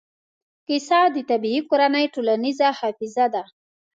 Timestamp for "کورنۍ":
1.69-2.05